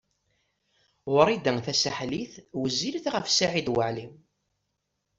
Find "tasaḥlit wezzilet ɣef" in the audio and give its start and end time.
1.65-3.25